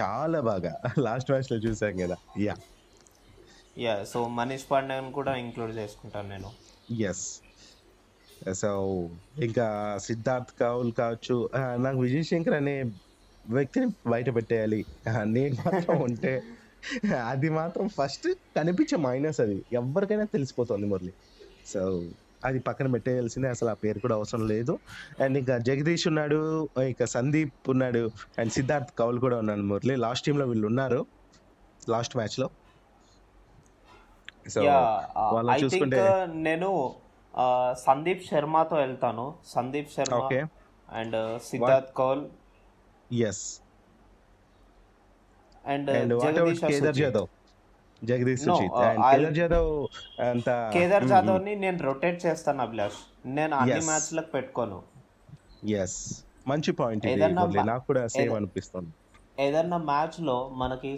[0.00, 0.72] చాలా బాగా.
[0.98, 2.16] లాస్ట్ మ్యాచ్లో చూసాం కదా.
[2.40, 2.54] Yeah
[3.78, 6.50] yeah so Manish Pandey కూడా ఇంక్లూడ్ చేసుకుంటాను నేను.
[7.02, 7.26] ఎస్
[8.52, 8.70] సో
[9.42, 9.66] ఇంకా
[10.02, 12.84] సిద్ధార్థ్ కౌల్ కావచ్చు నాకు విజయ్ శంకర్ అనే
[13.50, 14.84] వ్యక్తిని బయట పెట్టేయాలి.
[15.24, 16.42] నేను మాత్రం ఉంటే
[17.28, 19.64] అది మాత్రం ఫస్ట్ కనిపించే మైనస్ అది.
[19.72, 21.12] ఎవరికైనా తెలిసిపోతుంది మురళి.
[21.66, 21.80] సో
[22.48, 24.74] అది పక్కన పెట్టేయాల్సిందే అసలు ఆ పేరు కూడా అవసరం లేదు.
[25.24, 26.38] అండ్ ఇంకా జగదీష్ ఉన్నాడు
[26.90, 28.02] ఇంకా సందీప్ ఉన్నాడు
[28.38, 29.96] అండ్ సిద్ధార్థ్ కౌల్ కూడా ఉన్నాడు మురళి.
[30.06, 31.00] లాస్ట్ టీంలో వీళ్ళు ఉన్నారు
[31.94, 32.48] లాస్ట్ మ్యాచ్లో
[34.54, 34.60] సో
[35.62, 36.00] చూసుకుంటే
[36.48, 36.70] నేను
[37.86, 39.24] సందీప్ శర్మతో వెళ్తాను.
[39.54, 40.40] Sandeep Sharma okay.
[40.98, 41.16] And
[41.48, 42.22] Siddharth Kaul.
[43.28, 43.44] Yes
[45.72, 45.90] and
[46.24, 47.28] Jagadeesh Kedar Jadhav?
[48.10, 49.70] Jagadeesh No, Suchith uh, Kedar Jadhav
[50.28, 53.00] అంత కేదార్ జాదవ్ని నేను రొటేట్ చేస్తాను అభిలాష్.
[53.38, 53.88] నేను అన్ని Yes.
[53.90, 54.78] మ్యాచ్లకు పెట్టుకోను.
[55.82, 55.98] ఎస్
[56.50, 58.90] మంచి పాయింట్ ఏదన్నా నాకు కూడా సేమ్ అనిపిస్తుంది.
[59.46, 60.90] ఏదన్నా మ్యాచ్లో మనకి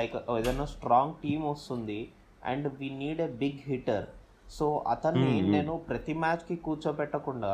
[0.00, 2.00] లైక్ ఏదైనా స్ట్రాంగ్ టీమ్ వస్తుంది
[2.50, 4.06] and we need a big hitter
[4.58, 7.52] so అతన్ని నేను ప్రతి మ్యాచ్కి కూర్చోబెట్టకుండా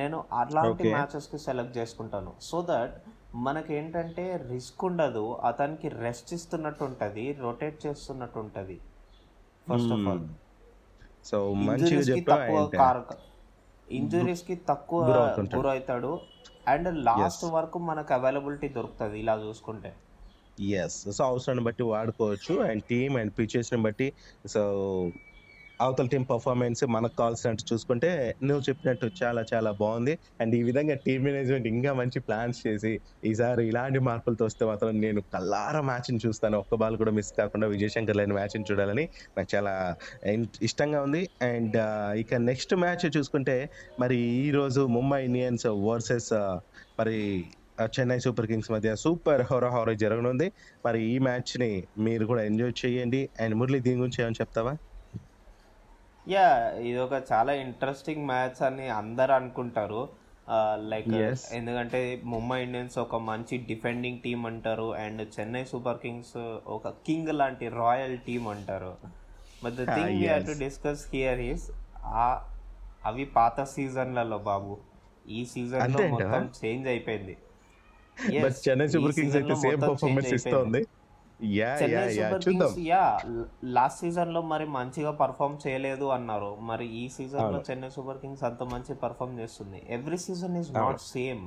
[0.00, 0.84] నేను అలాంటి.
[0.96, 2.32] మ్యాచెస్కి సెలెక్ట్ చేసుకుంటాను.
[2.48, 2.94] సో దట్
[3.36, 5.38] మనకి ఏంటంటే రిస్క్ ఉండదు.
[5.44, 8.80] అతనికి రెస్ట్ ఇస్తున్నట్టు ఉంటుంది రొటేట్ చేస్తున్నట్టు ఉంటుంది
[9.68, 10.28] ఫస్ట్ ఆఫ్ ఆల్.
[11.24, 11.88] సో మంచిగా
[13.92, 15.04] ఇంజురీస్కి తక్కువ.
[15.56, 16.20] గురవుతాడు.
[16.68, 19.94] అండ్ లాస్ట్ వరకు మనకు అవైలబిలిటీ దొరుకుతుంది ఇలా చూసుకుంటే.
[20.60, 22.60] ఎస్ సో అవసరాన్ని బట్టి వాడుకోవచ్చు.
[22.60, 24.12] అండ్ టీమ్ అండ్ పిచ్చెస్ని బట్టి
[24.46, 24.62] సో
[25.80, 28.10] అవతల టీం పర్ఫార్మెన్స్ మనకు కావాల్సినట్టు చూసుకుంటే
[28.42, 30.12] నువ్వు చెప్పినట్టు చాలా చాలా బాగుంది.
[30.40, 32.92] అండ్ ఈ విధంగా టీమ్ మేనేజ్మెంట్ ఇంకా మంచి ప్లాన్స్ చేసి
[33.24, 36.58] ఈసారి ఇలాంటి మార్పులతో వస్తే మాత్రం నేను కల్లార మ్యాచ్ని చూస్తాను.
[36.58, 39.04] ఒక్క బాల్ కూడా మిస్ కాకుండా విజయశంకర్ లేని మ్యాచ్ని చూడాలని
[39.38, 39.74] నాకు చాలా
[40.62, 41.22] ఇష్టంగా ఉంది.
[41.42, 41.76] అండ్
[42.22, 43.56] ఇక నెక్స్ట్ మ్యాచ్ చూసుకుంటే
[44.00, 46.32] మరి ఈరోజు ముంబై ఇండియన్స్ వర్సెస్
[47.00, 47.16] మరి
[47.96, 50.46] చెన్నై సూపర్ కింగ్స్ మధ్య సూపర్ హోరా హోరా జరగనుంది.
[50.86, 53.22] మరి ఈ మ్యాచ్ని మీరు కూడా ఎంజాయ్ చేయండి.
[53.40, 54.72] అండ్ మురళి దీని గురించి ఏమని చెప్తావా?
[56.34, 56.46] యా
[56.88, 60.00] ఇది ఒక చాలా ఇంట్రెస్టింగ్ మ్యాచ్ అని అందరు అనుకుంటారు
[60.92, 61.12] లైక్.
[61.58, 62.00] ఎందుకంటే
[62.32, 66.36] ముంబై ఇండియన్స్ ఒక మంచి డిఫెండింగ్ టీం అంటారు అండ్ చెన్నై సూపర్ కింగ్స్
[66.76, 68.92] ఒక కింగ్ లాంటి రాయల్ టీం అంటారు
[69.64, 70.28] but the thing we.
[70.50, 71.66] To discuss here is
[73.10, 74.74] అవి పాత సీజన్లలో బాబు
[75.38, 76.04] ఈ సీజన్లో?
[76.14, 77.36] మొత్తం చేంజ్ అయిపోయింది
[78.66, 80.32] చెన్నై సూపర్ కింగ్స్ అయితే సేమ్ పర్ఫార్మెన్స్.
[80.38, 80.82] ఇస్తోంది
[81.82, 83.02] Chennai yeah Super Kings yeah
[83.64, 86.50] last సీజన్లో మరి మంచిగా పర్ఫామ్ చేయలేదు అన్నారు.
[86.70, 87.58] మరి ఈ సీజన్లో.
[87.70, 89.86] చెన్నై సూపర్ కింగ్స్ అంత మంచి పర్ఫామ్ చేస్తుంది.
[89.88, 91.44] Every season is not same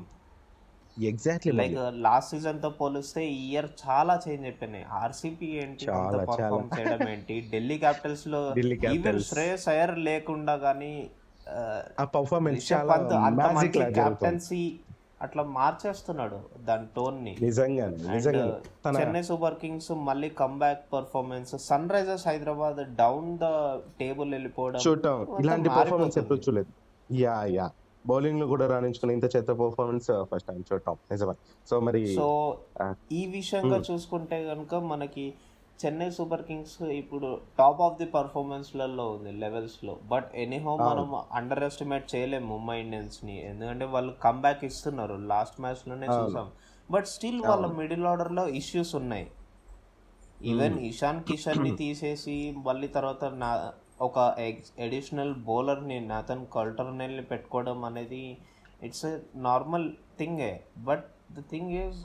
[0.97, 4.85] exactly like last సీజన్తో పోలిస్తే ఈ ఇయర్ చాలా చేంజ్ అయిపోయినాయి.
[5.03, 5.85] ఆర్సీపీ ఏంటి
[6.31, 7.49] పర్ఫామ్ చేయడం ఏంటి?
[7.51, 8.41] ఢిల్లీ క్యాపిటల్స్లో
[8.95, 9.19] ఈవెన్.
[9.31, 10.93] శ్రేయస్ అయ్యర్ లేకుండా కానీ
[11.99, 12.97] ఆ పర్ఫార్మెన్స్ చాలా
[13.41, 14.61] మ్యాజిక్ క్యాప్టెన్సీ
[15.21, 18.45] అట్లా మార్చేస్తున్నాడు దాని టోన్ని నిజంగా నిజంగా.
[18.85, 21.55] తన చెన్నై సూపర్ కింగ్స్ మళ్ళీ comeback performance
[21.89, 23.47] Sunrisers Hyderabad down the
[23.99, 24.79] table వెళ్ళిపోవడం.
[24.87, 26.17] చూడటం ఇలాంటి పర్ఫార్మెన్స్.
[26.17, 26.71] ఎప్పుడు చూడలేదు.
[27.09, 27.67] Yeah yeah.
[28.05, 31.33] బౌలింగ్లో కూడా రాణించుకున్న ఇంత చెత్త పర్ఫార్మెన్స్ ఫస్ట్ టైం చూడటం నిజమే.
[31.69, 32.27] సో మరి సో
[32.81, 35.25] ఆ, ఈ విషయంగా చూసుకుంటే కనుక మనకి
[35.79, 37.27] చెన్నై సూపర్ కింగ్స్ ఇప్పుడు
[37.59, 43.85] టాప్ ఆఫ్ ది పర్ఫార్మెన్స్లలో ఉంది లెవెల్స్లో బట్ ఎనీహో మనం అండర్ ఎస్టిమేట్ చేయలేము ముంబై ఇండియన్స్ని ఎందుకంటే
[43.93, 46.47] వాళ్ళు కంబ్యాక్ ఇస్తున్నారు లాస్ట్ మ్యాచ్లోనే చూసాం.
[46.89, 49.27] బట్ స్టిల్ వాళ్ళ మిడిల్ ఆర్డర్లో ఇష్యూస్ ఉన్నాయి.
[50.51, 52.35] ఈవెన్ ఇషాన్ కిషన్ని తీసేసి
[52.67, 53.49] మళ్ళీ తర్వాత నా
[54.07, 54.17] ఒక
[54.85, 58.23] ఎడిషనల్ బౌలర్ని నాథన్ కల్టర్నెల్ని పెట్టుకోవడం అనేది
[58.87, 59.15] it's a
[59.47, 59.87] normal
[60.19, 60.53] థింగే
[60.89, 61.05] but
[61.37, 61.99] the thing is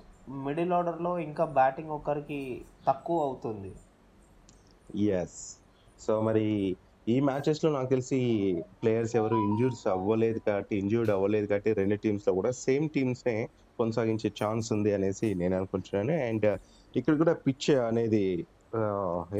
[0.45, 2.41] middle ఆర్డర్లో ఇంకా బ్యాటింగ్ ఒకరికి
[2.89, 3.73] తక్కువ అవుతుంది.
[5.21, 5.39] ఎస్
[6.01, 6.47] సో మరి
[7.07, 8.19] ఈ మ్యాచెస్లో నాకు తెలిసి
[8.81, 13.35] ప్లేయర్స్ ఎవరు ఇంజూర్స్ అవ్వలేదు కాబట్టి ఇంజూర్డ్ అవ్వలేదు కాబట్టి రెండు టీమ్స్లో కూడా సేమ్ టీమ్స్ నే
[13.79, 16.15] కొనసాగించే ఛాన్స్ ఉంది అనేసి నేను అనుకుంటున్నాను.
[16.29, 16.47] అండ్
[16.95, 18.25] ఇక్కడ కూడా పిచ్ అనేది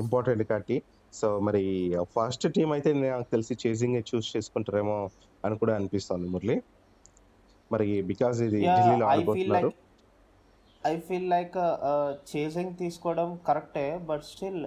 [0.03, 0.77] ఇంపార్టెంట్ కాబట్టి.
[1.13, 1.65] సో మరి
[2.17, 4.97] ఫస్ట్ టీం అయితే నాకు తెలిసి చేసింగ్ చూస్ చేసుకుంటారేమో
[5.45, 6.57] అని కూడా అనిపిస్తుంది మురళి.
[7.71, 9.71] మరి బికాస్ ఇది ఢిల్లీలో ఆడబోతున్నారు.
[9.71, 9.81] Like
[10.87, 11.57] I feel like
[12.37, 14.67] chasing తీసుకోవడం కరెక్టే బట్ స్టిల్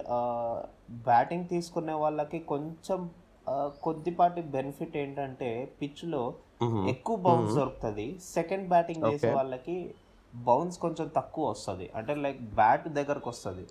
[0.90, 3.10] బ్యాటింగ్ తీసుకునే వాళ్ళకి కొంచెం
[3.50, 6.88] uh, కొద్దిపాటి బెనిఫిట్ ఏంటంటే pitch లో మ్మ్.
[6.88, 8.18] ఎక్కువ బౌన్స్ దొరుకుతుంది.
[8.18, 9.30] సెకండ్ బ్యాటింగ్ చేసే.
[9.30, 9.94] వాళ్ళకి
[10.34, 11.90] బౌన్స్ కొంచెం తక్కువ వస్తుంది.
[11.94, 13.66] అంటే లైక్ బ్యాట్ దగ్గరకు వస్తుంది.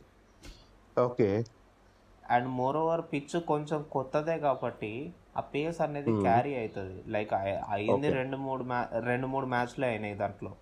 [1.00, 1.44] Okay.
[2.30, 7.04] And moreover pitch కొంచెం కొత్తదే కాబట్టి ఆ పేస్ అనేది క్యారీ అవుతుంది.
[7.08, 7.34] లైక్
[7.70, 8.10] అయింది.
[8.10, 10.54] రెండు మూడు మ్యా రెండు మూడు మ్యాచ్లే అయినాయి దాంట్లో.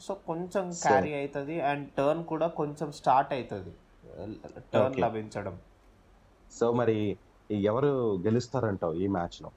[0.00, 3.72] సో కొంచెం క్యారీ అవుతుంది అండ్ టర్న్ కూడా కొంచెం స్టార్ట్ అవుతుంది.
[4.74, 5.00] టర్న్.
[5.00, 5.58] లభించడం.
[6.52, 7.16] సో మరి
[7.50, 9.50] ఎవరు గెలుస్తారంటావు ఈ మ్యాచ్లో?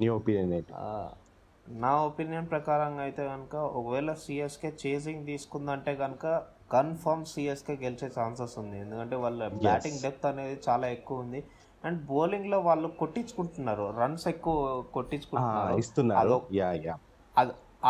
[0.00, 0.72] నీ ఒపీనియన్ ఏంటి?
[1.68, 6.42] నా ఒపీనియన్ ప్రకారంగా అయితే కనుక ఒకవేళ సిఎస్కే చేసింగ్ తీసుకుందంటే కనుక
[6.72, 8.78] కన్ఫర్మ్ సిఎస్కే గెలిచే ఛాన్సెస్ ఉంది.
[8.78, 11.44] ఎందుకంటే వాళ్ళ బ్యాటింగ్ డెప్త్ అనేది చాలా ఎక్కువ ఉంది.
[11.84, 13.94] అండ్ బౌలింగ్లో వాళ్ళు కొట్టించుకుంటున్నారు.
[14.00, 15.78] రన్స్ ఎక్కువ కొట్టించుకుంటున్నారు.
[15.78, 16.40] ఇస్తున్నారు.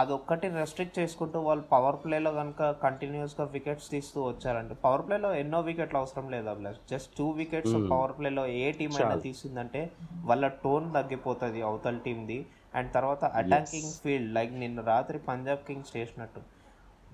[0.01, 5.99] అదొక్కటి రెస్ట్రిక్ట్ చేసుకుంటూ వాళ్ళు పవర్ ప్లేలో కనుక కంటిన్యూస్గా వికెట్స్ తీస్తూ వచ్చారంటే పవర్ ప్లేలో ఎన్నో వికెట్లు
[6.01, 6.81] అవసరం లేదు Abhilash.
[6.93, 9.83] Just two wickets power ప్లేలో ఏ టీం అయినా తీసిందంటే
[10.31, 12.39] వాళ్ళ టోన్ తగ్గిపోతుంది అవతల టీంది
[12.79, 16.43] అండ్ తర్వాత అటాకింగ్ ఫీల్డ్ లైక్ నిన్న రాత్రి పంజాబ్ కింగ్స్ చేసినట్టు.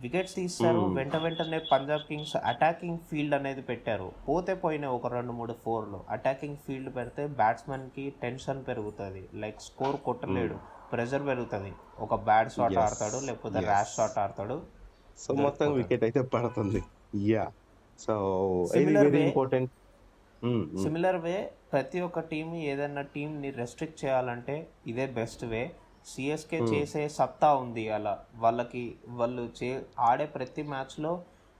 [0.02, 4.08] వికెట్స్ తీస్తారు వెంట వెంటనే పంజాబ్ కింగ్స్ అటాకింగ్ ఫీల్డ్ అనేది పెట్టారు.
[4.28, 10.56] పోతే పోయినాయి ఒక రెండు మూడు ఫోర్లు అటాకింగ్ ఫీల్డ్ పెడితే బ్యాట్స్మెన్కి టెన్షన్ పెరుగుతుంది లైక్ స్కోర్ కొట్టలేడు.
[10.92, 11.72] ప్రెషర్ పెరుగుతుంది.
[12.04, 14.56] ఒక బ్యాడ్ షాట్ ఆడతాడు లేకపోతే ర్యాష్ షాట్ ఆడతాడు.
[15.22, 16.80] సో మొత్తం వికెట్ అయితే పడుతుంది.
[17.30, 17.44] Yeah
[18.04, 18.14] so
[19.22, 19.72] important
[20.82, 21.36] similar way
[21.72, 24.56] ప్రతి ఒక్క టీం ఏదైనా టీంని రెస్ట్రిక్ట్ చేయాలంటే
[24.90, 25.62] ఇదే బెస్ట్ వే
[26.10, 28.14] సిఎస్కే చేసే సత్తా ఉంది అలా.
[28.44, 28.82] వాళ్ళకి
[29.18, 29.68] వాళ్ళు చే
[30.08, 31.12] ఆడే ప్రతి మ్యాచ్లో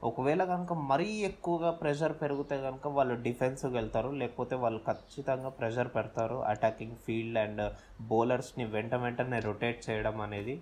[0.04, 6.34] ఒకవేళ కనుక మరీ ఎక్కువగా ప్రెషర్ పెరిగితే కనుక వాళ్ళు డిఫెన్స్కి వెళ్తారు లేకపోతే వాళ్ళు ఖచ్చితంగా ప్రెషర్ పెడతారు
[6.34, 7.62] అటాకింగ్ ఫీల్డ్ అండ్
[8.08, 10.54] బౌలర్స్ని వెంట వెంటనే రొటేట్ చేయడం అనేది.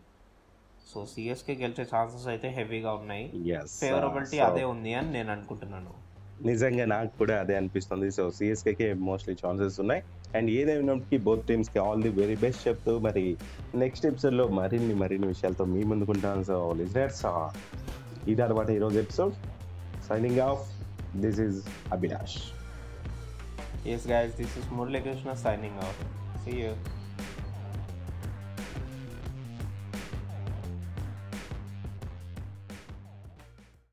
[0.91, 3.25] సో సిఎస్కే గెలిచే ఛాన్సెస్ అయితే హెవీగా ఉన్నాయి.
[3.81, 5.93] ఫేవరబిలిటీ అదే ఉంది అని నేను అనుకుంటున్నాను.
[6.47, 8.11] నిజంగా నాకు కూడా అదే అనిపిస్తుంది.
[8.11, 10.03] సో సిఎస్కేకి మోస్ట్లీ ఛాన్సెస్ ఉన్నాయి.
[10.37, 13.25] అండ్ ఏదైనప్పటికీ బోత్ టీమ్స్కి ఆల్ ది వెరీ బెస్ట్ చెప్తూ మరి
[13.75, 17.25] నెక్స్ట్ ఎపిసోడ్లో మరిన్ని మరిన్ని విషయాలతో మీ ముందుకుంటాను సో లిజనర్స్
[18.28, 19.34] ఇది అనమాట ఈరోజు episode
[20.10, 20.64] signing off
[21.16, 21.60] this is
[21.94, 22.38] Abhilash
[23.86, 25.98] Yes, guys, this is Murali Krishna signing off.
[26.44, 26.72] See you.